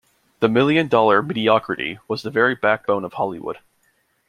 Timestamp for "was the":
2.07-2.31